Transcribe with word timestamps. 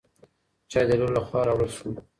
چای 0.71 0.85
د 0.89 0.91
لور 0.99 1.11
له 1.15 1.21
خوا 1.27 1.41
راوړل 1.47 1.71
شو. 1.77 1.89